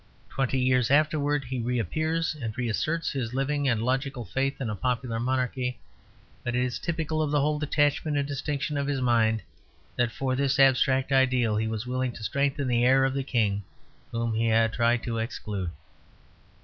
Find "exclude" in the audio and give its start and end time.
15.19-15.69